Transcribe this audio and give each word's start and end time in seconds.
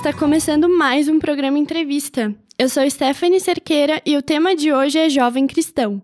Está 0.00 0.14
começando 0.14 0.66
mais 0.66 1.08
um 1.08 1.18
programa 1.18 1.58
Entrevista. 1.58 2.34
Eu 2.58 2.70
sou 2.70 2.88
Stephanie 2.88 3.38
Cerqueira 3.38 4.00
e 4.06 4.16
o 4.16 4.22
tema 4.22 4.56
de 4.56 4.72
hoje 4.72 4.98
é 4.98 5.10
Jovem 5.10 5.46
Cristão. 5.46 6.00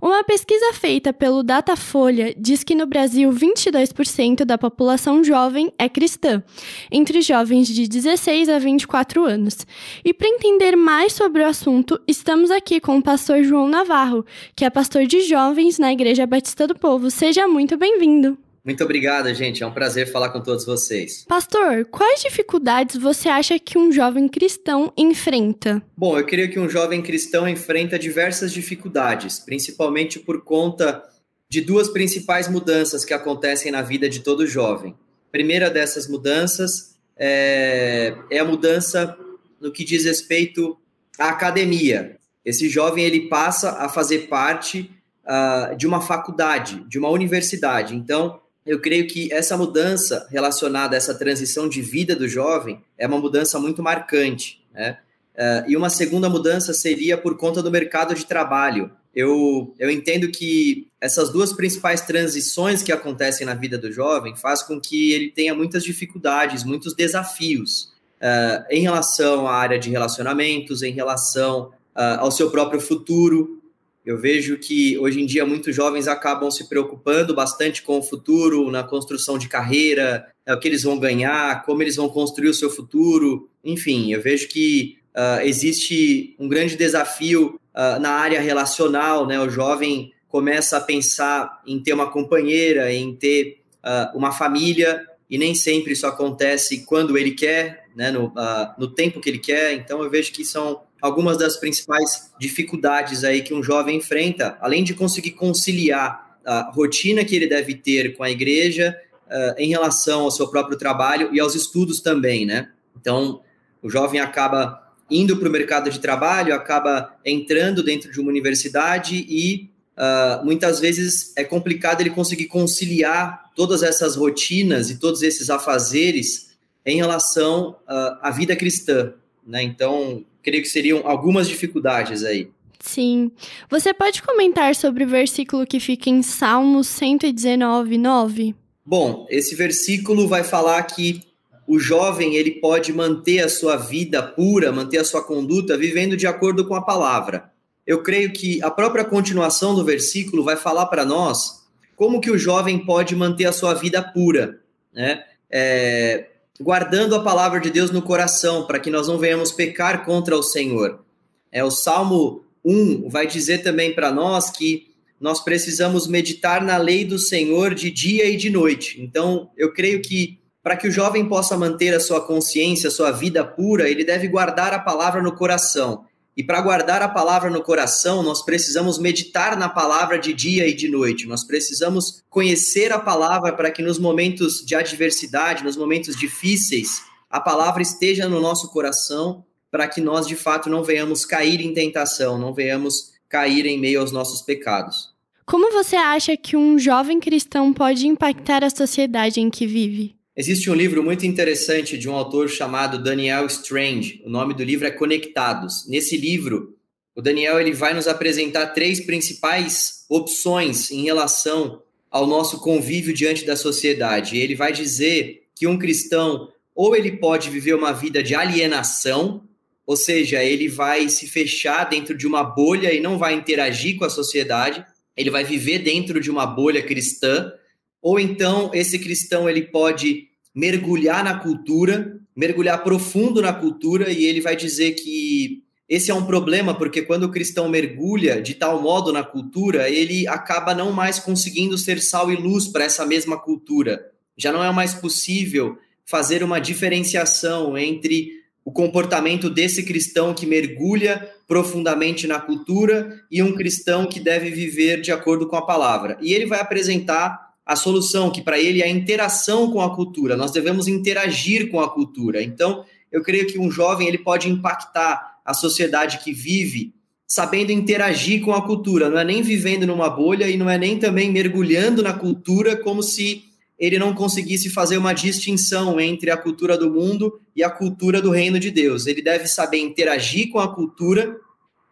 Uma 0.00 0.22
pesquisa 0.22 0.72
feita 0.74 1.12
pelo 1.12 1.42
Datafolha 1.42 2.32
diz 2.38 2.62
que 2.62 2.76
no 2.76 2.86
Brasil 2.86 3.32
22% 3.32 4.44
da 4.44 4.56
população 4.56 5.24
jovem 5.24 5.72
é 5.76 5.88
cristã, 5.88 6.40
entre 6.88 7.20
jovens 7.20 7.66
de 7.66 7.88
16 7.88 8.48
a 8.48 8.60
24 8.60 9.24
anos. 9.24 9.66
E 10.04 10.14
para 10.14 10.28
entender 10.28 10.76
mais 10.76 11.12
sobre 11.12 11.42
o 11.42 11.46
assunto, 11.46 12.00
estamos 12.06 12.48
aqui 12.48 12.78
com 12.78 12.98
o 12.98 13.02
pastor 13.02 13.42
João 13.42 13.66
Navarro, 13.66 14.24
que 14.54 14.64
é 14.64 14.70
pastor 14.70 15.04
de 15.04 15.20
jovens 15.22 15.80
na 15.80 15.92
Igreja 15.92 16.28
Batista 16.28 16.68
do 16.68 16.76
Povo. 16.76 17.10
Seja 17.10 17.48
muito 17.48 17.76
bem-vindo. 17.76 18.38
Muito 18.64 18.84
obrigado, 18.84 19.32
gente. 19.34 19.62
É 19.62 19.66
um 19.66 19.72
prazer 19.72 20.10
falar 20.12 20.28
com 20.28 20.40
todos 20.40 20.64
vocês. 20.64 21.24
Pastor, 21.28 21.84
quais 21.86 22.22
dificuldades 22.22 22.96
você 22.96 23.28
acha 23.28 23.58
que 23.58 23.76
um 23.76 23.90
jovem 23.90 24.28
cristão 24.28 24.92
enfrenta? 24.96 25.82
Bom, 25.96 26.16
eu 26.16 26.24
creio 26.24 26.48
que 26.48 26.60
um 26.60 26.68
jovem 26.68 27.02
cristão 27.02 27.48
enfrenta 27.48 27.98
diversas 27.98 28.52
dificuldades, 28.52 29.40
principalmente 29.40 30.20
por 30.20 30.44
conta 30.44 31.02
de 31.48 31.60
duas 31.60 31.88
principais 31.88 32.48
mudanças 32.48 33.04
que 33.04 33.12
acontecem 33.12 33.72
na 33.72 33.82
vida 33.82 34.08
de 34.08 34.20
todo 34.20 34.46
jovem. 34.46 34.92
A 35.28 35.32
primeira 35.32 35.68
dessas 35.68 36.06
mudanças 36.06 36.96
é, 37.16 38.14
é 38.30 38.38
a 38.38 38.44
mudança 38.44 39.16
no 39.60 39.72
que 39.72 39.84
diz 39.84 40.04
respeito 40.04 40.78
à 41.18 41.30
academia. 41.30 42.16
Esse 42.44 42.68
jovem 42.68 43.04
ele 43.04 43.28
passa 43.28 43.72
a 43.72 43.88
fazer 43.88 44.28
parte 44.28 44.90
uh, 45.24 45.76
de 45.76 45.86
uma 45.86 46.00
faculdade, 46.00 46.84
de 46.88 46.98
uma 46.98 47.08
universidade. 47.08 47.94
Então, 47.94 48.40
eu 48.64 48.80
creio 48.80 49.06
que 49.06 49.32
essa 49.32 49.56
mudança 49.56 50.26
relacionada 50.30 50.94
a 50.94 50.98
essa 50.98 51.14
transição 51.14 51.68
de 51.68 51.82
vida 51.82 52.14
do 52.14 52.28
jovem 52.28 52.80
é 52.96 53.06
uma 53.06 53.18
mudança 53.18 53.58
muito 53.58 53.82
marcante. 53.82 54.62
Né? 54.72 54.98
Uh, 55.34 55.70
e 55.70 55.76
uma 55.76 55.90
segunda 55.90 56.28
mudança 56.28 56.72
seria 56.72 57.18
por 57.18 57.36
conta 57.36 57.62
do 57.62 57.70
mercado 57.70 58.14
de 58.14 58.24
trabalho. 58.24 58.90
Eu, 59.14 59.74
eu 59.78 59.90
entendo 59.90 60.30
que 60.30 60.88
essas 61.00 61.30
duas 61.30 61.52
principais 61.52 62.00
transições 62.00 62.82
que 62.82 62.92
acontecem 62.92 63.46
na 63.46 63.54
vida 63.54 63.76
do 63.76 63.92
jovem 63.92 64.36
faz 64.36 64.62
com 64.62 64.80
que 64.80 65.12
ele 65.12 65.30
tenha 65.30 65.54
muitas 65.54 65.82
dificuldades, 65.84 66.64
muitos 66.64 66.94
desafios 66.94 67.92
uh, 68.22 68.64
em 68.70 68.80
relação 68.80 69.46
à 69.46 69.54
área 69.54 69.78
de 69.78 69.90
relacionamentos, 69.90 70.82
em 70.82 70.92
relação 70.92 71.72
uh, 71.96 72.20
ao 72.20 72.30
seu 72.30 72.50
próprio 72.50 72.80
futuro, 72.80 73.61
eu 74.04 74.18
vejo 74.18 74.58
que 74.58 74.98
hoje 74.98 75.20
em 75.20 75.26
dia 75.26 75.46
muitos 75.46 75.74
jovens 75.74 76.08
acabam 76.08 76.50
se 76.50 76.68
preocupando 76.68 77.34
bastante 77.34 77.82
com 77.82 77.98
o 77.98 78.02
futuro, 78.02 78.70
na 78.70 78.82
construção 78.82 79.38
de 79.38 79.48
carreira, 79.48 80.26
é, 80.44 80.52
o 80.52 80.58
que 80.58 80.66
eles 80.66 80.82
vão 80.82 80.98
ganhar, 80.98 81.64
como 81.64 81.82
eles 81.82 81.96
vão 81.96 82.08
construir 82.08 82.48
o 82.48 82.54
seu 82.54 82.68
futuro. 82.68 83.48
Enfim, 83.64 84.12
eu 84.12 84.20
vejo 84.20 84.48
que 84.48 84.98
uh, 85.14 85.40
existe 85.44 86.34
um 86.38 86.48
grande 86.48 86.76
desafio 86.76 87.60
uh, 87.74 88.00
na 88.00 88.10
área 88.10 88.40
relacional, 88.40 89.24
né? 89.24 89.38
O 89.40 89.48
jovem 89.48 90.12
começa 90.28 90.78
a 90.78 90.80
pensar 90.80 91.62
em 91.64 91.80
ter 91.80 91.92
uma 91.92 92.10
companheira, 92.10 92.92
em 92.92 93.14
ter 93.14 93.60
uh, 93.84 94.16
uma 94.16 94.32
família, 94.32 95.06
e 95.30 95.38
nem 95.38 95.54
sempre 95.54 95.92
isso 95.92 96.06
acontece 96.06 96.84
quando 96.84 97.16
ele 97.16 97.32
quer, 97.32 97.86
né? 97.94 98.10
no, 98.10 98.32
no 98.76 98.88
tempo 98.88 99.20
que 99.20 99.30
ele 99.30 99.38
quer. 99.38 99.72
Então, 99.72 100.02
eu 100.02 100.10
vejo 100.10 100.30
que 100.30 100.44
são 100.44 100.82
algumas 101.02 101.36
das 101.36 101.56
principais 101.56 102.32
dificuldades 102.38 103.24
aí 103.24 103.42
que 103.42 103.52
um 103.52 103.60
jovem 103.60 103.96
enfrenta, 103.96 104.56
além 104.60 104.84
de 104.84 104.94
conseguir 104.94 105.32
conciliar 105.32 106.38
a 106.46 106.70
rotina 106.72 107.24
que 107.24 107.34
ele 107.34 107.48
deve 107.48 107.74
ter 107.74 108.16
com 108.16 108.22
a 108.22 108.30
igreja 108.30 108.96
uh, 109.26 109.54
em 109.58 109.68
relação 109.70 110.20
ao 110.22 110.30
seu 110.30 110.46
próprio 110.46 110.78
trabalho 110.78 111.30
e 111.32 111.40
aos 111.40 111.56
estudos 111.56 112.00
também, 112.00 112.46
né? 112.46 112.70
Então, 112.98 113.40
o 113.82 113.90
jovem 113.90 114.20
acaba 114.20 114.80
indo 115.10 115.36
para 115.36 115.48
o 115.48 115.52
mercado 115.52 115.90
de 115.90 115.98
trabalho, 115.98 116.54
acaba 116.54 117.16
entrando 117.24 117.82
dentro 117.82 118.10
de 118.12 118.20
uma 118.20 118.30
universidade 118.30 119.26
e 119.28 119.70
uh, 119.96 120.44
muitas 120.44 120.78
vezes 120.78 121.32
é 121.36 121.42
complicado 121.42 122.00
ele 122.00 122.10
conseguir 122.10 122.46
conciliar 122.46 123.50
todas 123.56 123.82
essas 123.82 124.14
rotinas 124.14 124.88
e 124.88 124.98
todos 124.98 125.22
esses 125.22 125.50
afazeres 125.50 126.52
em 126.86 126.96
relação 126.96 127.76
uh, 127.88 128.18
à 128.22 128.30
vida 128.30 128.54
cristã, 128.54 129.14
né? 129.44 129.64
Então, 129.64 130.24
creio 130.42 130.62
que 130.62 130.68
seriam 130.68 131.02
algumas 131.04 131.48
dificuldades 131.48 132.24
aí. 132.24 132.50
Sim. 132.80 133.30
Você 133.70 133.94
pode 133.94 134.22
comentar 134.22 134.74
sobre 134.74 135.04
o 135.04 135.08
versículo 135.08 135.66
que 135.66 135.78
fica 135.78 136.10
em 136.10 136.20
Salmos 136.22 136.88
119, 136.88 137.96
9? 137.96 138.54
Bom, 138.84 139.26
esse 139.30 139.54
versículo 139.54 140.26
vai 140.26 140.42
falar 140.42 140.82
que 140.82 141.22
o 141.66 141.78
jovem 141.78 142.34
ele 142.34 142.50
pode 142.52 142.92
manter 142.92 143.38
a 143.38 143.48
sua 143.48 143.76
vida 143.76 144.20
pura, 144.22 144.72
manter 144.72 144.98
a 144.98 145.04
sua 145.04 145.22
conduta 145.22 145.76
vivendo 145.76 146.16
de 146.16 146.26
acordo 146.26 146.66
com 146.66 146.74
a 146.74 146.82
palavra. 146.82 147.50
Eu 147.86 148.02
creio 148.02 148.32
que 148.32 148.60
a 148.62 148.70
própria 148.70 149.04
continuação 149.04 149.74
do 149.74 149.84
versículo 149.84 150.42
vai 150.42 150.56
falar 150.56 150.86
para 150.86 151.04
nós 151.04 151.62
como 151.94 152.20
que 152.20 152.30
o 152.30 152.38
jovem 152.38 152.84
pode 152.84 153.14
manter 153.14 153.44
a 153.44 153.52
sua 153.52 153.74
vida 153.74 154.02
pura, 154.02 154.60
né? 154.92 155.22
É, 155.48 156.31
guardando 156.60 157.14
a 157.14 157.22
palavra 157.22 157.60
de 157.60 157.70
Deus 157.70 157.90
no 157.90 158.02
coração, 158.02 158.66
para 158.66 158.78
que 158.78 158.90
nós 158.90 159.08
não 159.08 159.18
venhamos 159.18 159.52
pecar 159.52 160.04
contra 160.04 160.36
o 160.36 160.42
Senhor. 160.42 161.04
É 161.50 161.64
o 161.64 161.70
Salmo 161.70 162.44
1 162.64 163.08
vai 163.08 163.26
dizer 163.26 163.58
também 163.58 163.94
para 163.94 164.12
nós 164.12 164.50
que 164.50 164.92
nós 165.20 165.40
precisamos 165.40 166.06
meditar 166.06 166.62
na 166.62 166.76
lei 166.76 167.04
do 167.04 167.18
Senhor 167.18 167.74
de 167.74 167.90
dia 167.90 168.26
e 168.26 168.36
de 168.36 168.50
noite. 168.50 169.00
Então, 169.00 169.50
eu 169.56 169.72
creio 169.72 170.02
que 170.02 170.40
para 170.62 170.76
que 170.76 170.86
o 170.86 170.92
jovem 170.92 171.28
possa 171.28 171.56
manter 171.56 171.92
a 171.92 172.00
sua 172.00 172.20
consciência, 172.20 172.88
a 172.88 172.90
sua 172.90 173.10
vida 173.10 173.44
pura, 173.44 173.90
ele 173.90 174.04
deve 174.04 174.28
guardar 174.28 174.72
a 174.72 174.78
palavra 174.78 175.20
no 175.20 175.34
coração. 175.34 176.04
E 176.36 176.42
para 176.42 176.60
guardar 176.62 177.02
a 177.02 177.08
palavra 177.08 177.50
no 177.50 177.62
coração, 177.62 178.22
nós 178.22 178.42
precisamos 178.42 178.98
meditar 178.98 179.56
na 179.56 179.68
palavra 179.68 180.18
de 180.18 180.32
dia 180.32 180.66
e 180.66 180.74
de 180.74 180.88
noite. 180.88 181.26
Nós 181.26 181.44
precisamos 181.44 182.22
conhecer 182.30 182.90
a 182.90 182.98
palavra 182.98 183.52
para 183.52 183.70
que 183.70 183.82
nos 183.82 183.98
momentos 183.98 184.64
de 184.64 184.74
adversidade, 184.74 185.62
nos 185.62 185.76
momentos 185.76 186.16
difíceis, 186.16 187.02
a 187.28 187.38
palavra 187.38 187.82
esteja 187.82 188.28
no 188.28 188.40
nosso 188.40 188.70
coração, 188.70 189.44
para 189.70 189.88
que 189.88 190.00
nós 190.00 190.26
de 190.26 190.36
fato 190.36 190.70
não 190.70 190.82
venhamos 190.82 191.24
cair 191.24 191.60
em 191.60 191.72
tentação, 191.72 192.38
não 192.38 192.52
venhamos 192.52 193.12
cair 193.28 193.66
em 193.66 193.78
meio 193.78 194.00
aos 194.00 194.12
nossos 194.12 194.42
pecados. 194.42 195.12
Como 195.44 195.72
você 195.72 195.96
acha 195.96 196.36
que 196.36 196.56
um 196.56 196.78
jovem 196.78 197.18
cristão 197.18 197.72
pode 197.72 198.06
impactar 198.06 198.62
a 198.62 198.70
sociedade 198.70 199.40
em 199.40 199.50
que 199.50 199.66
vive? 199.66 200.14
Existe 200.34 200.70
um 200.70 200.74
livro 200.74 201.04
muito 201.04 201.26
interessante 201.26 201.98
de 201.98 202.08
um 202.08 202.14
autor 202.14 202.48
chamado 202.48 203.02
Daniel 203.02 203.44
Strange. 203.48 204.22
O 204.24 204.30
nome 204.30 204.54
do 204.54 204.64
livro 204.64 204.86
é 204.86 204.90
Conectados. 204.90 205.86
Nesse 205.86 206.16
livro, 206.16 206.74
o 207.14 207.20
Daniel 207.20 207.60
ele 207.60 207.74
vai 207.74 207.92
nos 207.92 208.08
apresentar 208.08 208.68
três 208.68 208.98
principais 208.98 210.06
opções 210.08 210.90
em 210.90 211.02
relação 211.02 211.82
ao 212.10 212.26
nosso 212.26 212.60
convívio 212.62 213.12
diante 213.12 213.44
da 213.44 213.56
sociedade. 213.56 214.38
Ele 214.38 214.54
vai 214.54 214.72
dizer 214.72 215.42
que 215.54 215.66
um 215.66 215.78
cristão 215.78 216.48
ou 216.74 216.96
ele 216.96 217.12
pode 217.18 217.50
viver 217.50 217.74
uma 217.74 217.92
vida 217.92 218.22
de 218.22 218.34
alienação, 218.34 219.46
ou 219.86 219.98
seja, 219.98 220.42
ele 220.42 220.66
vai 220.66 221.10
se 221.10 221.26
fechar 221.26 221.84
dentro 221.84 222.16
de 222.16 222.26
uma 222.26 222.42
bolha 222.42 222.90
e 222.90 223.00
não 223.00 223.18
vai 223.18 223.34
interagir 223.34 223.98
com 223.98 224.06
a 224.06 224.10
sociedade, 224.10 224.82
ele 225.14 225.28
vai 225.28 225.44
viver 225.44 225.80
dentro 225.80 226.18
de 226.18 226.30
uma 226.30 226.46
bolha 226.46 226.82
cristã, 226.82 227.52
ou 228.02 228.18
então 228.18 228.70
esse 228.74 228.98
cristão 228.98 229.48
ele 229.48 229.62
pode 229.62 230.28
mergulhar 230.54 231.24
na 231.24 231.38
cultura, 231.38 232.20
mergulhar 232.36 232.82
profundo 232.82 233.40
na 233.40 233.52
cultura 233.52 234.10
e 234.10 234.24
ele 234.24 234.40
vai 234.40 234.56
dizer 234.56 234.92
que 234.92 235.62
esse 235.88 236.10
é 236.10 236.14
um 236.14 236.26
problema 236.26 236.74
porque 236.74 237.02
quando 237.02 237.24
o 237.24 237.30
cristão 237.30 237.68
mergulha 237.68 238.42
de 238.42 238.54
tal 238.54 238.82
modo 238.82 239.12
na 239.12 239.22
cultura, 239.22 239.88
ele 239.88 240.26
acaba 240.26 240.74
não 240.74 240.90
mais 240.90 241.18
conseguindo 241.18 241.78
ser 241.78 242.00
sal 242.00 242.32
e 242.32 242.36
luz 242.36 242.66
para 242.66 242.84
essa 242.84 243.06
mesma 243.06 243.38
cultura. 243.38 244.10
Já 244.36 244.52
não 244.52 244.64
é 244.64 244.72
mais 244.72 244.94
possível 244.94 245.78
fazer 246.04 246.42
uma 246.42 246.58
diferenciação 246.58 247.76
entre 247.76 248.42
o 248.64 248.72
comportamento 248.72 249.50
desse 249.50 249.82
cristão 249.82 250.32
que 250.34 250.46
mergulha 250.46 251.28
profundamente 251.46 252.26
na 252.26 252.40
cultura 252.40 253.20
e 253.30 253.42
um 253.42 253.54
cristão 253.54 254.06
que 254.06 254.20
deve 254.20 254.50
viver 254.50 255.00
de 255.00 255.12
acordo 255.12 255.46
com 255.46 255.56
a 255.56 255.66
palavra. 255.66 256.16
E 256.20 256.32
ele 256.32 256.46
vai 256.46 256.60
apresentar 256.60 257.51
a 257.72 257.76
solução, 257.76 258.30
que 258.30 258.42
para 258.42 258.60
ele 258.60 258.82
é 258.82 258.84
a 258.84 258.90
interação 258.90 259.70
com 259.72 259.80
a 259.80 259.94
cultura. 259.94 260.36
Nós 260.36 260.50
devemos 260.50 260.86
interagir 260.86 261.70
com 261.70 261.80
a 261.80 261.88
cultura. 261.88 262.42
Então, 262.42 262.84
eu 263.10 263.22
creio 263.22 263.46
que 263.46 263.58
um 263.58 263.70
jovem 263.70 264.06
ele 264.06 264.18
pode 264.18 264.48
impactar 264.48 265.40
a 265.42 265.54
sociedade 265.54 266.18
que 266.18 266.32
vive 266.32 266.92
sabendo 267.26 267.72
interagir 267.72 268.42
com 268.42 268.52
a 268.52 268.60
cultura, 268.60 269.08
não 269.08 269.18
é 269.18 269.24
nem 269.24 269.40
vivendo 269.40 269.86
numa 269.86 270.10
bolha 270.10 270.50
e 270.50 270.58
não 270.58 270.68
é 270.68 270.76
nem 270.76 270.98
também 270.98 271.32
mergulhando 271.32 272.02
na 272.02 272.12
cultura 272.12 272.76
como 272.76 273.02
se 273.02 273.44
ele 273.78 273.98
não 273.98 274.14
conseguisse 274.14 274.68
fazer 274.68 274.98
uma 274.98 275.14
distinção 275.14 275.98
entre 275.98 276.30
a 276.30 276.36
cultura 276.36 276.76
do 276.76 276.90
mundo 276.90 277.40
e 277.56 277.64
a 277.64 277.70
cultura 277.70 278.20
do 278.20 278.30
reino 278.30 278.60
de 278.60 278.70
Deus. 278.70 279.06
Ele 279.06 279.22
deve 279.22 279.46
saber 279.46 279.78
interagir 279.78 280.50
com 280.50 280.58
a 280.58 280.74
cultura 280.74 281.34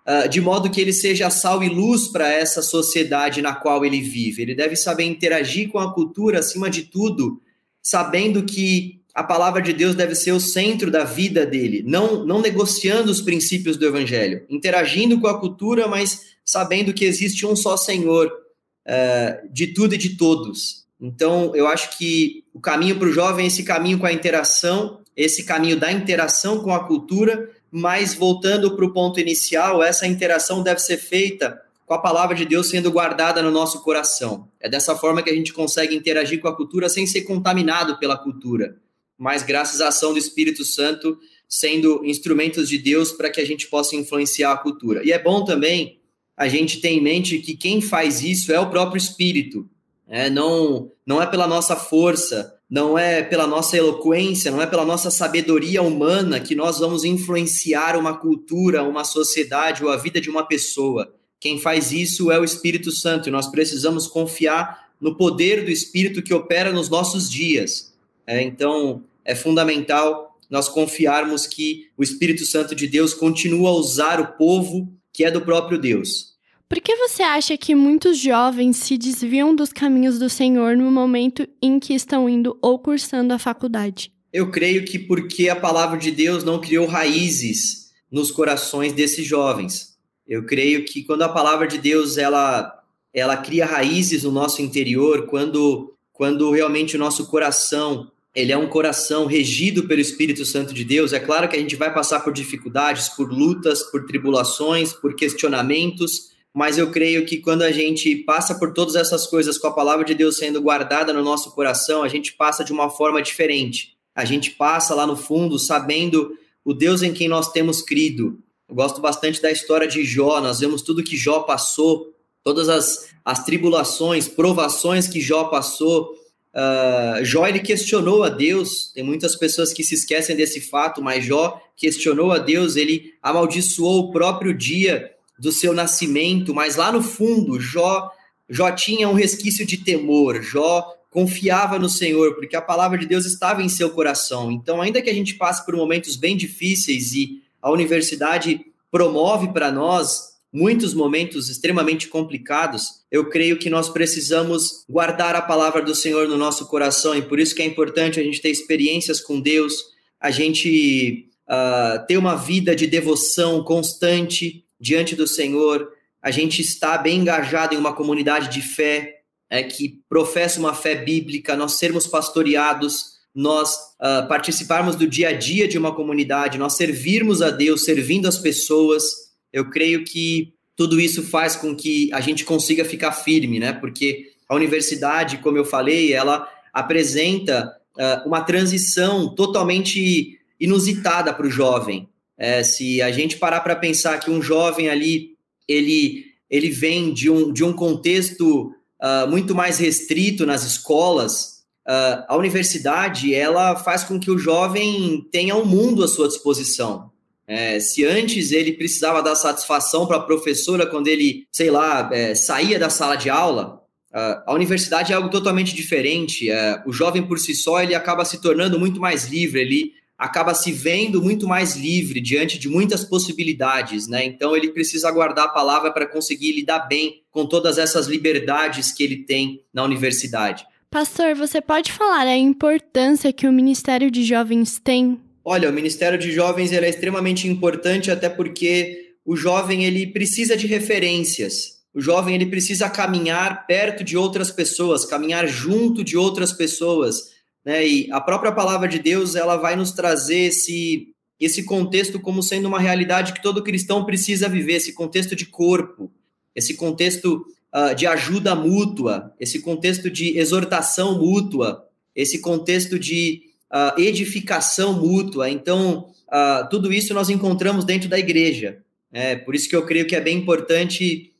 uh, 0.06 0.28
de 0.28 0.40
modo 0.40 0.70
que 0.70 0.80
ele 0.80 0.92
seja 0.92 1.30
sal 1.30 1.62
e 1.62 1.68
luz 1.68 2.08
para 2.08 2.32
essa 2.32 2.62
sociedade 2.62 3.42
na 3.42 3.54
qual 3.54 3.84
ele 3.84 4.00
vive. 4.00 4.42
Ele 4.42 4.54
deve 4.54 4.76
saber 4.76 5.04
interagir 5.04 5.68
com 5.68 5.78
a 5.78 5.92
cultura, 5.92 6.38
acima 6.38 6.68
de 6.70 6.84
tudo, 6.84 7.40
sabendo 7.82 8.42
que 8.44 9.00
a 9.14 9.24
palavra 9.24 9.60
de 9.60 9.72
Deus 9.72 9.94
deve 9.94 10.14
ser 10.14 10.32
o 10.32 10.40
centro 10.40 10.90
da 10.90 11.04
vida 11.04 11.44
dele, 11.44 11.82
não, 11.84 12.24
não 12.24 12.40
negociando 12.40 13.10
os 13.10 13.20
princípios 13.20 13.76
do 13.76 13.86
evangelho, 13.86 14.44
interagindo 14.48 15.20
com 15.20 15.26
a 15.26 15.38
cultura, 15.38 15.88
mas 15.88 16.30
sabendo 16.44 16.92
que 16.92 17.04
existe 17.04 17.44
um 17.44 17.56
só 17.56 17.76
Senhor 17.76 18.26
uh, 18.28 19.52
de 19.52 19.68
tudo 19.68 19.94
e 19.94 19.98
de 19.98 20.16
todos. 20.16 20.86
Então, 21.00 21.54
eu 21.56 21.66
acho 21.66 21.96
que 21.96 22.44
o 22.52 22.60
caminho 22.60 22.98
para 22.98 23.08
o 23.08 23.12
jovem 23.12 23.44
é 23.44 23.48
esse 23.48 23.62
caminho 23.62 23.98
com 23.98 24.06
a 24.06 24.12
interação, 24.12 25.00
esse 25.16 25.44
caminho 25.44 25.78
da 25.78 25.90
interação 25.90 26.60
com 26.60 26.72
a 26.72 26.86
cultura, 26.86 27.48
mas 27.70 28.14
voltando 28.14 28.74
para 28.74 28.84
o 28.84 28.92
ponto 28.92 29.20
inicial, 29.20 29.82
essa 29.82 30.06
interação 30.06 30.62
deve 30.62 30.80
ser 30.80 30.96
feita 30.96 31.60
com 31.86 31.94
a 31.94 31.98
palavra 31.98 32.36
de 32.36 32.44
Deus 32.44 32.68
sendo 32.68 32.90
guardada 32.90 33.42
no 33.42 33.50
nosso 33.50 33.82
coração. 33.82 34.48
É 34.60 34.68
dessa 34.68 34.94
forma 34.96 35.22
que 35.22 35.30
a 35.30 35.34
gente 35.34 35.52
consegue 35.52 35.94
interagir 35.94 36.40
com 36.40 36.48
a 36.48 36.56
cultura 36.56 36.88
sem 36.88 37.06
ser 37.06 37.22
contaminado 37.22 37.98
pela 37.98 38.16
cultura, 38.16 38.76
mas 39.18 39.42
graças 39.42 39.80
à 39.80 39.88
ação 39.88 40.12
do 40.12 40.18
Espírito 40.18 40.64
Santo 40.64 41.18
sendo 41.48 42.04
instrumentos 42.04 42.68
de 42.68 42.78
Deus 42.78 43.10
para 43.10 43.28
que 43.28 43.40
a 43.40 43.44
gente 43.44 43.66
possa 43.66 43.96
influenciar 43.96 44.52
a 44.52 44.56
cultura. 44.56 45.04
E 45.04 45.10
é 45.10 45.18
bom 45.18 45.44
também 45.44 45.98
a 46.36 46.46
gente 46.46 46.80
ter 46.80 46.90
em 46.90 47.02
mente 47.02 47.38
que 47.40 47.56
quem 47.56 47.82
faz 47.82 48.22
isso 48.22 48.52
é 48.52 48.60
o 48.60 48.70
próprio 48.70 48.96
Espírito. 48.96 49.68
É, 50.08 50.30
não, 50.30 50.92
não 51.04 51.20
é 51.20 51.26
pela 51.26 51.46
nossa 51.48 51.74
força, 51.74 52.54
não 52.70 52.96
é 52.96 53.20
pela 53.20 53.48
nossa 53.48 53.76
eloquência, 53.76 54.50
não 54.50 54.62
é 54.62 54.66
pela 54.66 54.84
nossa 54.84 55.10
sabedoria 55.10 55.82
humana 55.82 56.38
que 56.38 56.54
nós 56.54 56.78
vamos 56.78 57.02
influenciar 57.02 57.98
uma 57.98 58.16
cultura, 58.16 58.84
uma 58.84 59.02
sociedade 59.02 59.84
ou 59.84 59.90
a 59.90 59.96
vida 59.96 60.20
de 60.20 60.30
uma 60.30 60.46
pessoa. 60.46 61.12
Quem 61.40 61.58
faz 61.58 61.90
isso 61.90 62.30
é 62.30 62.38
o 62.38 62.44
Espírito 62.44 62.92
Santo 62.92 63.28
e 63.28 63.32
nós 63.32 63.48
precisamos 63.48 64.06
confiar 64.06 64.90
no 65.00 65.16
poder 65.16 65.64
do 65.64 65.70
Espírito 65.70 66.22
que 66.22 66.32
opera 66.32 66.70
nos 66.72 66.88
nossos 66.88 67.28
dias. 67.28 67.92
É, 68.24 68.40
então, 68.40 69.02
é 69.24 69.34
fundamental 69.34 70.38
nós 70.48 70.68
confiarmos 70.68 71.46
que 71.46 71.88
o 71.96 72.02
Espírito 72.04 72.44
Santo 72.44 72.74
de 72.74 72.86
Deus 72.86 73.14
continua 73.14 73.70
a 73.70 73.74
usar 73.74 74.20
o 74.20 74.36
povo 74.36 74.92
que 75.12 75.24
é 75.24 75.30
do 75.30 75.40
próprio 75.40 75.78
Deus. 75.78 76.29
Por 76.70 76.80
que 76.80 76.94
você 76.94 77.24
acha 77.24 77.58
que 77.58 77.74
muitos 77.74 78.16
jovens 78.16 78.76
se 78.76 78.96
desviam 78.96 79.56
dos 79.56 79.72
caminhos 79.72 80.20
do 80.20 80.30
Senhor 80.30 80.76
no 80.76 80.88
momento 80.88 81.44
em 81.60 81.80
que 81.80 81.92
estão 81.92 82.28
indo 82.28 82.56
ou 82.62 82.78
cursando 82.78 83.34
a 83.34 83.40
faculdade? 83.40 84.12
Eu 84.32 84.52
creio 84.52 84.84
que 84.84 84.96
porque 84.96 85.48
a 85.48 85.56
palavra 85.56 85.98
de 85.98 86.12
Deus 86.12 86.44
não 86.44 86.60
criou 86.60 86.86
raízes 86.86 87.90
nos 88.08 88.30
corações 88.30 88.92
desses 88.92 89.26
jovens. 89.26 89.98
Eu 90.24 90.46
creio 90.46 90.84
que 90.84 91.02
quando 91.02 91.22
a 91.22 91.28
palavra 91.28 91.66
de 91.66 91.76
Deus 91.76 92.16
ela 92.16 92.72
ela 93.12 93.36
cria 93.36 93.66
raízes 93.66 94.22
no 94.22 94.30
nosso 94.30 94.62
interior, 94.62 95.26
quando 95.26 95.92
quando 96.12 96.52
realmente 96.52 96.94
o 96.94 97.00
nosso 97.00 97.26
coração 97.26 98.12
ele 98.32 98.52
é 98.52 98.56
um 98.56 98.68
coração 98.68 99.26
regido 99.26 99.88
pelo 99.88 100.00
Espírito 100.00 100.44
Santo 100.44 100.72
de 100.72 100.84
Deus. 100.84 101.12
É 101.12 101.18
claro 101.18 101.48
que 101.48 101.56
a 101.56 101.58
gente 101.58 101.74
vai 101.74 101.92
passar 101.92 102.20
por 102.20 102.32
dificuldades, 102.32 103.08
por 103.08 103.28
lutas, 103.28 103.82
por 103.82 104.06
tribulações, 104.06 104.92
por 104.92 105.16
questionamentos, 105.16 106.29
mas 106.52 106.78
eu 106.78 106.90
creio 106.90 107.24
que 107.24 107.38
quando 107.38 107.62
a 107.62 107.70
gente 107.70 108.14
passa 108.16 108.56
por 108.56 108.72
todas 108.72 108.96
essas 108.96 109.26
coisas 109.26 109.56
com 109.56 109.68
a 109.68 109.72
palavra 109.72 110.04
de 110.04 110.14
Deus 110.14 110.36
sendo 110.36 110.60
guardada 110.60 111.12
no 111.12 111.22
nosso 111.22 111.52
coração, 111.52 112.02
a 112.02 112.08
gente 112.08 112.32
passa 112.32 112.64
de 112.64 112.72
uma 112.72 112.90
forma 112.90 113.22
diferente. 113.22 113.96
A 114.14 114.24
gente 114.24 114.50
passa 114.50 114.94
lá 114.94 115.06
no 115.06 115.16
fundo 115.16 115.58
sabendo 115.58 116.36
o 116.64 116.74
Deus 116.74 117.02
em 117.02 117.12
quem 117.12 117.28
nós 117.28 117.52
temos 117.52 117.80
crido. 117.80 118.38
Eu 118.68 118.74
gosto 118.74 119.00
bastante 119.00 119.40
da 119.40 119.50
história 119.50 119.86
de 119.86 120.04
Jó, 120.04 120.40
nós 120.40 120.58
vemos 120.58 120.82
tudo 120.82 121.04
que 121.04 121.16
Jó 121.16 121.40
passou, 121.40 122.12
todas 122.42 122.68
as, 122.68 123.10
as 123.24 123.44
tribulações, 123.44 124.28
provações 124.28 125.06
que 125.06 125.20
Jó 125.20 125.44
passou. 125.44 126.14
Uh, 126.52 127.24
Jó 127.24 127.46
ele 127.46 127.60
questionou 127.60 128.24
a 128.24 128.28
Deus, 128.28 128.90
tem 128.92 129.04
muitas 129.04 129.36
pessoas 129.36 129.72
que 129.72 129.84
se 129.84 129.94
esquecem 129.94 130.34
desse 130.34 130.60
fato, 130.60 131.00
mas 131.00 131.24
Jó 131.24 131.60
questionou 131.76 132.32
a 132.32 132.38
Deus, 132.38 132.74
ele 132.74 133.14
amaldiçoou 133.22 134.00
o 134.00 134.10
próprio 134.10 134.52
dia 134.52 135.12
do 135.40 135.50
seu 135.50 135.72
nascimento, 135.72 136.54
mas 136.54 136.76
lá 136.76 136.92
no 136.92 137.02
fundo, 137.02 137.58
Jó, 137.58 138.10
Jó 138.48 138.70
tinha 138.70 139.08
um 139.08 139.14
resquício 139.14 139.64
de 139.64 139.78
temor, 139.78 140.42
Jó 140.42 140.94
confiava 141.10 141.78
no 141.78 141.88
Senhor, 141.88 142.34
porque 142.34 142.54
a 142.54 142.62
palavra 142.62 142.98
de 142.98 143.06
Deus 143.06 143.24
estava 143.24 143.62
em 143.62 143.68
seu 143.68 143.90
coração. 143.90 144.52
Então, 144.52 144.80
ainda 144.80 145.02
que 145.02 145.10
a 145.10 145.14
gente 145.14 145.34
passe 145.34 145.64
por 145.64 145.74
momentos 145.74 146.14
bem 146.14 146.36
difíceis 146.36 147.12
e 147.14 147.42
a 147.60 147.70
universidade 147.70 148.60
promove 148.90 149.52
para 149.52 149.72
nós 149.72 150.30
muitos 150.52 150.92
momentos 150.94 151.48
extremamente 151.48 152.08
complicados, 152.08 153.00
eu 153.10 153.28
creio 153.28 153.58
que 153.58 153.70
nós 153.70 153.88
precisamos 153.88 154.84
guardar 154.88 155.34
a 155.34 155.42
palavra 155.42 155.80
do 155.80 155.94
Senhor 155.94 156.28
no 156.28 156.36
nosso 156.36 156.66
coração 156.66 157.14
e 157.14 157.22
por 157.22 157.40
isso 157.40 157.54
que 157.54 157.62
é 157.62 157.64
importante 157.64 158.20
a 158.20 158.22
gente 158.22 158.40
ter 158.40 158.50
experiências 158.50 159.20
com 159.20 159.40
Deus, 159.40 159.74
a 160.20 160.30
gente 160.30 161.28
uh, 161.48 162.04
ter 162.06 162.16
uma 162.16 162.34
vida 162.36 162.74
de 162.74 162.86
devoção 162.86 163.62
constante, 163.64 164.64
diante 164.80 165.14
do 165.14 165.26
Senhor, 165.26 165.92
a 166.22 166.30
gente 166.30 166.60
está 166.60 166.96
bem 166.96 167.18
engajado 167.18 167.74
em 167.74 167.78
uma 167.78 167.94
comunidade 167.94 168.48
de 168.48 168.62
fé 168.62 169.20
é, 169.50 169.62
que 169.62 170.00
professa 170.08 170.60
uma 170.60 170.74
fé 170.74 170.94
bíblica, 170.94 171.56
nós 171.56 171.72
sermos 171.72 172.06
pastoreados, 172.06 173.20
nós 173.34 173.74
uh, 173.74 174.28
participarmos 174.28 174.96
do 174.96 175.06
dia 175.06 175.30
a 175.30 175.32
dia 175.32 175.66
de 175.68 175.78
uma 175.78 175.94
comunidade, 175.94 176.58
nós 176.58 176.74
servirmos 176.74 177.42
a 177.42 177.50
Deus, 177.50 177.84
servindo 177.84 178.26
as 178.26 178.38
pessoas. 178.38 179.04
Eu 179.52 179.70
creio 179.70 180.04
que 180.04 180.54
tudo 180.76 181.00
isso 181.00 181.22
faz 181.22 181.56
com 181.56 181.74
que 181.74 182.12
a 182.12 182.20
gente 182.20 182.44
consiga 182.44 182.84
ficar 182.84 183.12
firme, 183.12 183.58
né? 183.58 183.72
Porque 183.72 184.32
a 184.48 184.54
universidade, 184.54 185.38
como 185.38 185.58
eu 185.58 185.64
falei, 185.64 186.12
ela 186.12 186.48
apresenta 186.72 187.70
uh, 187.96 188.26
uma 188.26 188.40
transição 188.42 189.34
totalmente 189.34 190.38
inusitada 190.58 191.32
para 191.32 191.46
o 191.46 191.50
jovem. 191.50 192.08
É, 192.40 192.64
se 192.64 193.02
a 193.02 193.12
gente 193.12 193.36
parar 193.36 193.60
para 193.60 193.76
pensar 193.76 194.18
que 194.18 194.30
um 194.30 194.40
jovem 194.40 194.88
ali, 194.88 195.32
ele, 195.68 196.24
ele 196.48 196.70
vem 196.70 197.12
de 197.12 197.28
um, 197.28 197.52
de 197.52 197.62
um 197.62 197.70
contexto 197.70 198.72
uh, 198.98 199.28
muito 199.28 199.54
mais 199.54 199.78
restrito 199.78 200.46
nas 200.46 200.64
escolas, 200.64 201.64
uh, 201.86 202.24
a 202.26 202.36
universidade, 202.38 203.34
ela 203.34 203.76
faz 203.76 204.04
com 204.04 204.18
que 204.18 204.30
o 204.30 204.38
jovem 204.38 205.28
tenha 205.30 205.54
o 205.54 205.60
um 205.60 205.66
mundo 205.66 206.02
à 206.02 206.08
sua 206.08 206.28
disposição. 206.28 207.10
É, 207.46 207.78
se 207.78 208.06
antes 208.06 208.52
ele 208.52 208.72
precisava 208.72 209.22
dar 209.22 209.34
satisfação 209.34 210.06
para 210.06 210.16
a 210.16 210.22
professora 210.22 210.86
quando 210.86 211.08
ele, 211.08 211.46
sei 211.52 211.68
lá, 211.68 212.08
é, 212.10 212.34
saía 212.34 212.78
da 212.78 212.88
sala 212.88 213.16
de 213.16 213.28
aula, 213.28 213.82
uh, 214.14 214.42
a 214.46 214.54
universidade 214.54 215.12
é 215.12 215.16
algo 215.16 215.28
totalmente 215.28 215.74
diferente. 215.74 216.48
É, 216.48 216.80
o 216.86 216.92
jovem 216.92 217.26
por 217.26 217.38
si 217.38 217.54
só 217.54 217.82
ele 217.82 217.94
acaba 217.94 218.24
se 218.24 218.40
tornando 218.40 218.78
muito 218.78 218.98
mais 218.98 219.26
livre. 219.26 219.60
Ele 219.60 219.92
acaba 220.20 220.52
se 220.52 220.70
vendo 220.70 221.22
muito 221.22 221.48
mais 221.48 221.74
livre 221.74 222.20
diante 222.20 222.58
de 222.58 222.68
muitas 222.68 223.02
possibilidades, 223.02 224.06
né? 224.06 224.22
Então 224.22 224.54
ele 224.54 224.68
precisa 224.70 225.10
guardar 225.10 225.46
a 225.46 225.48
palavra 225.48 225.90
para 225.90 226.06
conseguir 226.06 226.52
lidar 226.52 226.80
bem 226.80 227.22
com 227.30 227.46
todas 227.46 227.78
essas 227.78 228.06
liberdades 228.06 228.92
que 228.92 229.02
ele 229.02 229.24
tem 229.24 229.64
na 229.72 229.82
universidade. 229.82 230.66
Pastor, 230.90 231.34
você 231.34 231.62
pode 231.62 231.90
falar 231.90 232.26
a 232.26 232.36
importância 232.36 233.32
que 233.32 233.46
o 233.46 233.52
Ministério 233.52 234.10
de 234.10 234.22
Jovens 234.22 234.78
tem? 234.78 235.18
Olha, 235.42 235.70
o 235.70 235.72
Ministério 235.72 236.18
de 236.18 236.30
Jovens 236.30 236.70
é 236.70 236.86
extremamente 236.86 237.48
importante 237.48 238.10
até 238.10 238.28
porque 238.28 239.14
o 239.24 239.34
jovem 239.34 239.84
ele 239.84 240.06
precisa 240.06 240.54
de 240.54 240.66
referências. 240.66 241.80
O 241.94 242.00
jovem 242.00 242.34
ele 242.34 242.46
precisa 242.46 242.90
caminhar 242.90 243.66
perto 243.66 244.04
de 244.04 244.18
outras 244.18 244.50
pessoas, 244.50 245.06
caminhar 245.06 245.48
junto 245.48 246.04
de 246.04 246.16
outras 246.16 246.52
pessoas 246.52 247.39
né? 247.64 247.86
E 247.86 248.12
a 248.12 248.20
própria 248.20 248.52
palavra 248.52 248.88
de 248.88 248.98
Deus 248.98 249.34
ela 249.34 249.56
vai 249.56 249.76
nos 249.76 249.92
trazer 249.92 250.46
esse 250.46 251.08
esse 251.40 251.64
contexto 251.64 252.20
como 252.20 252.42
sendo 252.42 252.68
uma 252.68 252.78
realidade 252.78 253.32
que 253.32 253.42
todo 253.42 253.62
cristão 253.62 254.04
precisa 254.04 254.46
viver, 254.46 254.74
esse 254.74 254.92
contexto 254.92 255.34
de 255.34 255.46
corpo, 255.46 256.12
esse 256.54 256.74
contexto 256.74 257.46
uh, 257.74 257.94
de 257.94 258.06
ajuda 258.06 258.54
mútua, 258.54 259.32
esse 259.40 259.60
contexto 259.60 260.10
de 260.10 260.36
exortação 260.38 261.18
mútua, 261.18 261.88
esse 262.14 262.40
contexto 262.40 262.98
de 262.98 263.40
uh, 263.72 263.98
edificação 263.98 264.92
mútua. 264.92 265.48
Então, 265.48 266.10
uh, 266.28 266.68
tudo 266.68 266.92
isso 266.92 267.14
nós 267.14 267.30
encontramos 267.30 267.86
dentro 267.86 268.08
da 268.08 268.18
igreja. 268.18 268.82
É, 269.10 269.34
por 269.34 269.54
isso 269.54 269.68
que 269.68 269.74
eu 269.74 269.86
creio 269.86 270.06
que 270.06 270.14
é 270.14 270.20
bem 270.20 270.36
importante 270.36 271.32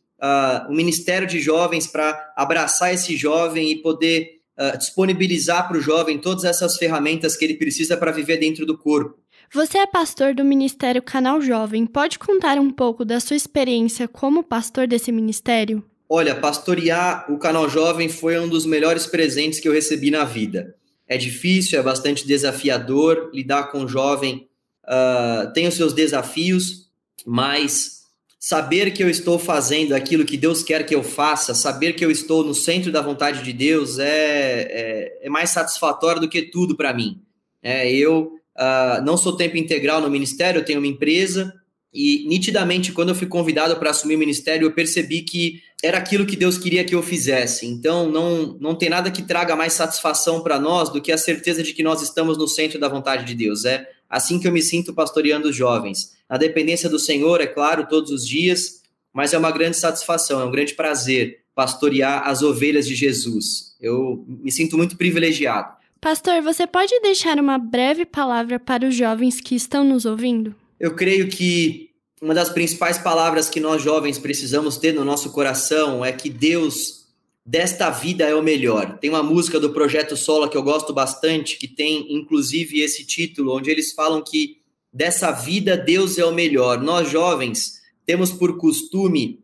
o 0.68 0.74
Ministério 0.74 1.26
de 1.26 1.40
Jovens 1.40 1.86
para 1.86 2.34
abraçar 2.36 2.92
esse 2.92 3.16
jovem 3.16 3.70
e 3.70 3.76
poder 3.76 4.39
uh, 4.60 4.76
disponibilizar 4.76 5.66
para 5.66 5.78
o 5.78 5.80
jovem 5.80 6.18
todas 6.18 6.44
essas 6.44 6.76
ferramentas 6.76 7.36
que 7.36 7.44
ele 7.44 7.54
precisa 7.54 7.96
para 7.96 8.12
viver 8.12 8.36
dentro 8.36 8.66
do 8.66 8.76
corpo. 8.76 9.18
Você 9.52 9.78
é 9.78 9.86
pastor 9.86 10.34
do 10.34 10.44
Ministério 10.44 11.02
Canal 11.02 11.40
Jovem. 11.40 11.86
Pode 11.86 12.18
contar 12.18 12.58
um 12.58 12.70
pouco 12.70 13.04
da 13.04 13.18
sua 13.18 13.34
experiência 13.36 14.06
como 14.06 14.44
pastor 14.44 14.86
desse 14.86 15.10
ministério? 15.10 15.82
Olha, 16.08 16.34
pastorear 16.34 17.32
o 17.32 17.38
canal 17.38 17.68
jovem 17.68 18.08
foi 18.08 18.38
um 18.38 18.48
dos 18.48 18.66
melhores 18.66 19.06
presentes 19.06 19.60
que 19.60 19.68
eu 19.68 19.72
recebi 19.72 20.10
na 20.10 20.24
vida. 20.24 20.74
É 21.06 21.16
difícil, 21.16 21.78
é 21.78 21.82
bastante 21.82 22.26
desafiador 22.26 23.30
lidar 23.32 23.70
com 23.70 23.84
o 23.84 23.88
jovem, 23.88 24.48
uh, 24.84 25.52
tem 25.52 25.66
os 25.66 25.74
seus 25.74 25.92
desafios, 25.92 26.88
mas 27.26 27.99
saber 28.40 28.90
que 28.92 29.04
eu 29.04 29.10
estou 29.10 29.38
fazendo 29.38 29.92
aquilo 29.92 30.24
que 30.24 30.38
Deus 30.38 30.62
quer 30.62 30.86
que 30.86 30.94
eu 30.94 31.02
faça, 31.02 31.54
saber 31.54 31.92
que 31.92 32.02
eu 32.02 32.10
estou 32.10 32.42
no 32.42 32.54
centro 32.54 32.90
da 32.90 33.02
vontade 33.02 33.44
de 33.44 33.52
Deus 33.52 33.98
é, 33.98 34.08
é, 34.08 35.18
é 35.26 35.28
mais 35.28 35.50
satisfatório 35.50 36.22
do 36.22 36.28
que 36.28 36.40
tudo 36.40 36.74
para 36.74 36.94
mim. 36.94 37.20
É, 37.62 37.92
eu 37.92 38.32
uh, 38.56 39.04
não 39.04 39.18
sou 39.18 39.36
tempo 39.36 39.58
integral 39.58 40.00
no 40.00 40.08
ministério, 40.08 40.58
eu 40.58 40.64
tenho 40.64 40.78
uma 40.78 40.86
empresa, 40.86 41.52
e 41.92 42.24
nitidamente, 42.26 42.92
quando 42.92 43.10
eu 43.10 43.14
fui 43.14 43.26
convidado 43.26 43.76
para 43.76 43.90
assumir 43.90 44.14
o 44.14 44.18
ministério, 44.18 44.66
eu 44.66 44.72
percebi 44.72 45.20
que 45.20 45.60
era 45.82 45.98
aquilo 45.98 46.24
que 46.24 46.36
Deus 46.36 46.56
queria 46.56 46.84
que 46.84 46.94
eu 46.94 47.02
fizesse. 47.02 47.66
Então, 47.66 48.08
não, 48.08 48.56
não 48.60 48.74
tem 48.74 48.88
nada 48.88 49.10
que 49.10 49.22
traga 49.22 49.56
mais 49.56 49.72
satisfação 49.74 50.40
para 50.40 50.58
nós 50.58 50.88
do 50.88 51.02
que 51.02 51.10
a 51.10 51.18
certeza 51.18 51.62
de 51.62 51.74
que 51.74 51.82
nós 51.82 52.00
estamos 52.00 52.38
no 52.38 52.46
centro 52.46 52.78
da 52.78 52.88
vontade 52.88 53.24
de 53.24 53.34
Deus. 53.34 53.64
É 53.64 53.86
assim 54.10 54.40
que 54.40 54.48
eu 54.48 54.52
me 54.52 54.60
sinto 54.60 54.92
pastoreando 54.92 55.48
os 55.48 55.56
jovens. 55.56 56.16
Na 56.28 56.36
dependência 56.36 56.90
do 56.90 56.98
Senhor, 56.98 57.40
é 57.40 57.46
claro, 57.46 57.86
todos 57.88 58.10
os 58.10 58.26
dias, 58.26 58.82
mas 59.12 59.32
é 59.32 59.38
uma 59.38 59.52
grande 59.52 59.76
satisfação, 59.76 60.40
é 60.40 60.44
um 60.44 60.50
grande 60.50 60.74
prazer 60.74 61.38
pastorear 61.54 62.26
as 62.26 62.42
ovelhas 62.42 62.86
de 62.86 62.94
Jesus. 62.94 63.76
Eu 63.80 64.24
me 64.26 64.50
sinto 64.50 64.76
muito 64.76 64.96
privilegiado. 64.96 65.74
Pastor, 66.00 66.40
você 66.42 66.66
pode 66.66 66.98
deixar 67.00 67.38
uma 67.38 67.58
breve 67.58 68.06
palavra 68.06 68.58
para 68.58 68.88
os 68.88 68.94
jovens 68.94 69.40
que 69.40 69.54
estão 69.54 69.84
nos 69.84 70.06
ouvindo? 70.06 70.54
Eu 70.78 70.94
creio 70.94 71.28
que 71.28 71.90
uma 72.22 72.32
das 72.34 72.48
principais 72.48 72.98
palavras 72.98 73.50
que 73.50 73.60
nós 73.60 73.82
jovens 73.82 74.18
precisamos 74.18 74.78
ter 74.78 74.92
no 74.92 75.04
nosso 75.04 75.30
coração 75.30 76.04
é 76.04 76.12
que 76.12 76.30
Deus 76.30 76.99
desta 77.44 77.90
vida 77.90 78.24
é 78.24 78.34
o 78.34 78.42
melhor. 78.42 78.98
Tem 78.98 79.10
uma 79.10 79.22
música 79.22 79.58
do 79.58 79.72
Projeto 79.72 80.16
Sola 80.16 80.48
que 80.48 80.56
eu 80.56 80.62
gosto 80.62 80.92
bastante, 80.92 81.56
que 81.56 81.68
tem 81.68 82.12
inclusive 82.14 82.80
esse 82.80 83.04
título, 83.04 83.56
onde 83.56 83.70
eles 83.70 83.92
falam 83.92 84.22
que 84.22 84.58
dessa 84.92 85.30
vida 85.30 85.76
Deus 85.76 86.18
é 86.18 86.24
o 86.24 86.34
melhor. 86.34 86.80
Nós 86.80 87.10
jovens 87.10 87.80
temos 88.04 88.32
por 88.32 88.56
costume 88.58 89.40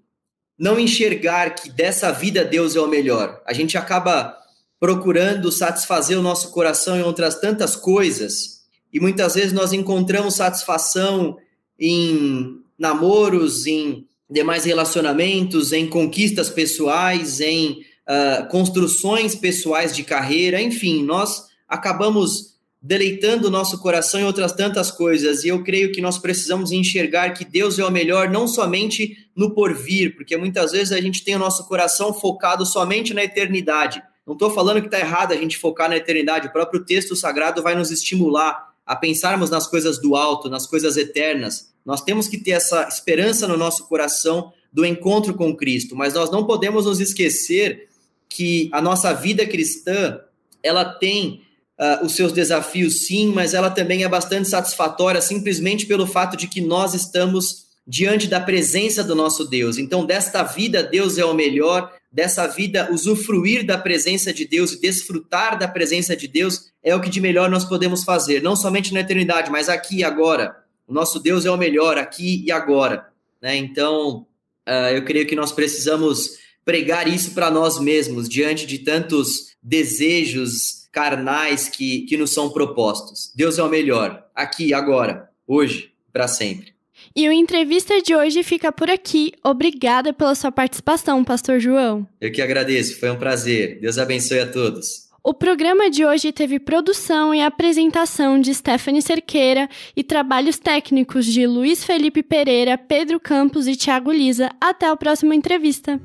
não 0.58 0.78
enxergar 0.78 1.50
que 1.50 1.70
dessa 1.70 2.10
vida 2.10 2.44
Deus 2.44 2.74
é 2.74 2.80
o 2.80 2.88
melhor. 2.88 3.42
A 3.46 3.52
gente 3.52 3.76
acaba 3.76 4.36
procurando 4.80 5.50
satisfazer 5.52 6.18
o 6.18 6.22
nosso 6.22 6.50
coração 6.50 6.96
em 6.96 7.02
outras 7.02 7.40
tantas 7.40 7.76
coisas 7.76 8.62
e 8.92 9.00
muitas 9.00 9.34
vezes 9.34 9.52
nós 9.52 9.72
encontramos 9.72 10.34
satisfação 10.34 11.36
em 11.78 12.60
namoros, 12.78 13.66
em 13.66 14.06
demais 14.28 14.64
relacionamentos, 14.64 15.72
em 15.72 15.86
conquistas 15.86 16.50
pessoais, 16.50 17.40
em 17.40 17.82
uh, 18.08 18.48
construções 18.48 19.34
pessoais 19.34 19.94
de 19.94 20.02
carreira, 20.02 20.60
enfim, 20.60 21.04
nós 21.04 21.44
acabamos 21.68 22.56
deleitando 22.80 23.48
o 23.48 23.50
nosso 23.50 23.78
coração 23.80 24.20
em 24.20 24.24
outras 24.24 24.52
tantas 24.52 24.90
coisas. 24.90 25.42
E 25.42 25.48
eu 25.48 25.64
creio 25.64 25.90
que 25.90 26.00
nós 26.00 26.18
precisamos 26.18 26.70
enxergar 26.70 27.30
que 27.30 27.44
Deus 27.44 27.78
é 27.78 27.84
o 27.84 27.90
melhor, 27.90 28.30
não 28.30 28.46
somente 28.46 29.16
no 29.34 29.54
porvir, 29.54 30.14
porque 30.14 30.36
muitas 30.36 30.72
vezes 30.72 30.92
a 30.92 31.00
gente 31.00 31.24
tem 31.24 31.34
o 31.34 31.40
nosso 31.40 31.66
coração 31.66 32.14
focado 32.14 32.64
somente 32.64 33.12
na 33.12 33.24
eternidade. 33.24 34.02
Não 34.24 34.34
estou 34.34 34.50
falando 34.50 34.80
que 34.80 34.86
está 34.86 35.00
errado 35.00 35.32
a 35.32 35.36
gente 35.36 35.56
focar 35.58 35.88
na 35.88 35.96
eternidade, 35.96 36.48
o 36.48 36.52
próprio 36.52 36.84
texto 36.84 37.16
sagrado 37.16 37.62
vai 37.62 37.74
nos 37.74 37.90
estimular 37.90 38.75
a 38.86 38.94
pensarmos 38.94 39.50
nas 39.50 39.66
coisas 39.66 40.00
do 40.00 40.14
alto, 40.14 40.48
nas 40.48 40.66
coisas 40.66 40.96
eternas. 40.96 41.72
Nós 41.84 42.00
temos 42.00 42.28
que 42.28 42.38
ter 42.38 42.52
essa 42.52 42.86
esperança 42.86 43.48
no 43.48 43.56
nosso 43.56 43.86
coração 43.88 44.52
do 44.72 44.84
encontro 44.84 45.34
com 45.34 45.56
Cristo, 45.56 45.96
mas 45.96 46.14
nós 46.14 46.30
não 46.30 46.46
podemos 46.46 46.86
nos 46.86 47.00
esquecer 47.00 47.88
que 48.28 48.68
a 48.72 48.80
nossa 48.80 49.12
vida 49.12 49.46
cristã, 49.46 50.20
ela 50.62 50.84
tem 50.84 51.42
uh, 51.78 52.04
os 52.04 52.12
seus 52.12 52.32
desafios, 52.32 53.06
sim, 53.06 53.32
mas 53.32 53.54
ela 53.54 53.70
também 53.70 54.04
é 54.04 54.08
bastante 54.08 54.48
satisfatória 54.48 55.20
simplesmente 55.20 55.86
pelo 55.86 56.06
fato 56.06 56.36
de 56.36 56.46
que 56.46 56.60
nós 56.60 56.94
estamos 56.94 57.66
diante 57.86 58.26
da 58.26 58.40
presença 58.40 59.02
do 59.04 59.14
nosso 59.14 59.44
Deus. 59.44 59.78
Então, 59.78 60.04
desta 60.04 60.42
vida, 60.42 60.82
Deus 60.82 61.18
é 61.18 61.24
o 61.24 61.34
melhor, 61.34 61.92
dessa 62.16 62.46
vida, 62.46 62.90
usufruir 62.90 63.66
da 63.66 63.76
presença 63.76 64.32
de 64.32 64.46
Deus 64.46 64.72
e 64.72 64.80
desfrutar 64.80 65.58
da 65.58 65.68
presença 65.68 66.16
de 66.16 66.26
Deus 66.26 66.72
é 66.82 66.96
o 66.96 67.00
que 67.00 67.10
de 67.10 67.20
melhor 67.20 67.50
nós 67.50 67.66
podemos 67.66 68.04
fazer, 68.04 68.42
não 68.42 68.56
somente 68.56 68.94
na 68.94 69.00
eternidade, 69.00 69.50
mas 69.50 69.68
aqui 69.68 69.96
e 69.98 70.04
agora. 70.04 70.56
O 70.88 70.94
nosso 70.94 71.20
Deus 71.20 71.44
é 71.44 71.50
o 71.50 71.58
melhor 71.58 71.98
aqui 71.98 72.42
e 72.46 72.50
agora. 72.50 73.08
Né? 73.42 73.56
Então, 73.56 74.26
uh, 74.66 74.94
eu 74.94 75.04
creio 75.04 75.26
que 75.26 75.36
nós 75.36 75.52
precisamos 75.52 76.38
pregar 76.64 77.06
isso 77.06 77.32
para 77.32 77.50
nós 77.50 77.78
mesmos, 77.78 78.30
diante 78.30 78.64
de 78.64 78.78
tantos 78.78 79.54
desejos 79.62 80.88
carnais 80.90 81.68
que, 81.68 82.06
que 82.06 82.16
nos 82.16 82.32
são 82.32 82.48
propostos. 82.48 83.30
Deus 83.36 83.58
é 83.58 83.62
o 83.62 83.68
melhor, 83.68 84.24
aqui, 84.34 84.72
agora, 84.72 85.28
hoje, 85.46 85.92
para 86.10 86.26
sempre. 86.26 86.75
E 87.16 87.26
o 87.26 87.32
entrevista 87.32 88.02
de 88.02 88.14
hoje 88.14 88.42
fica 88.42 88.70
por 88.70 88.90
aqui. 88.90 89.32
Obrigada 89.42 90.12
pela 90.12 90.34
sua 90.34 90.52
participação, 90.52 91.24
Pastor 91.24 91.58
João. 91.58 92.06
Eu 92.20 92.30
que 92.30 92.42
agradeço, 92.42 93.00
foi 93.00 93.10
um 93.10 93.16
prazer. 93.16 93.80
Deus 93.80 93.96
abençoe 93.96 94.40
a 94.40 94.46
todos. 94.46 95.06
O 95.24 95.32
programa 95.32 95.90
de 95.90 96.04
hoje 96.04 96.30
teve 96.30 96.60
produção 96.60 97.34
e 97.34 97.40
apresentação 97.40 98.38
de 98.38 98.54
Stephanie 98.54 99.00
Cerqueira 99.00 99.66
e 99.96 100.04
trabalhos 100.04 100.58
técnicos 100.58 101.24
de 101.24 101.46
Luiz 101.46 101.82
Felipe 101.82 102.22
Pereira, 102.22 102.76
Pedro 102.76 103.18
Campos 103.18 103.66
e 103.66 103.74
Tiago 103.74 104.12
Lisa. 104.12 104.50
Até 104.60 104.86
a 104.86 104.94
próxima 104.94 105.34
entrevista. 105.34 105.98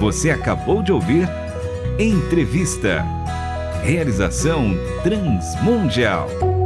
Você 0.00 0.28
acabou 0.28 0.82
de 0.82 0.90
ouvir 0.90 1.28
Entrevista. 1.98 3.04
Realização 3.82 4.72
Transmundial. 5.02 6.59